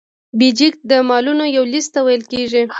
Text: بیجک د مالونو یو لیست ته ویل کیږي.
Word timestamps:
بیجک 0.39 0.73
د 0.89 0.91
مالونو 1.09 1.45
یو 1.55 1.63
لیست 1.73 1.89
ته 1.93 1.99
ویل 2.05 2.23
کیږي. 2.31 2.63